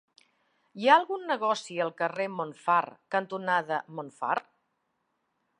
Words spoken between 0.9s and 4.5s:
algun negoci al carrer Montfar cantonada Montfar?